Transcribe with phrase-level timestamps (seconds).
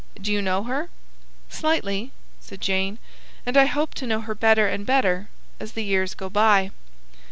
[0.19, 0.89] "Do you know her?"
[1.47, 2.97] "Slightly," said Jane,
[3.45, 6.71] "and I hope to know her better and better as the years go by."